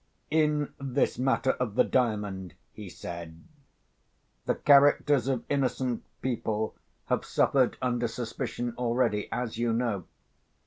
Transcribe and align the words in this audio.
"In 0.31 0.73
this 0.79 1.19
matter 1.19 1.51
of 1.51 1.75
the 1.75 1.83
Diamond," 1.83 2.55
he 2.73 2.89
said, 2.89 3.43
"the 4.47 4.55
characters 4.55 5.27
of 5.27 5.43
innocent 5.47 6.03
people 6.23 6.73
have 7.05 7.23
suffered 7.23 7.77
under 7.83 8.07
suspicion 8.07 8.73
already—as 8.79 9.59
you 9.59 9.71
know. 9.73 10.05